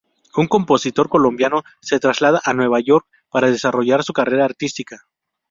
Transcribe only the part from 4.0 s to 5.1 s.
su carrera artística.